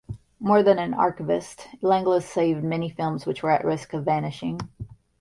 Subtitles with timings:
[0.39, 4.59] More than an archivist, Langlois saved many films which were at risk of vanishing.